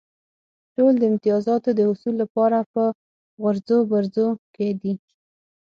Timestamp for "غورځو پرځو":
3.41-4.27